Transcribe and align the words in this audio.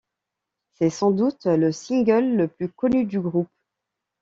C'est 0.73 0.89
sans 0.89 1.11
doute 1.11 1.45
le 1.45 1.71
single 1.71 2.35
le 2.35 2.47
plus 2.47 2.69
connu 2.71 3.05
du 3.05 3.19
groupe. 3.19 3.51